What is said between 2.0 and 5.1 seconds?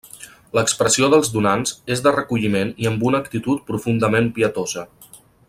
de recolliment i amb una actitud profundament pietosa.